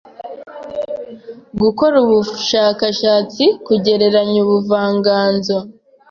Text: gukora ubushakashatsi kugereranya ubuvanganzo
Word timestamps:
gukora 1.61 1.95
ubushakashatsi 2.05 3.43
kugereranya 3.65 4.37
ubuvanganzo 4.45 5.55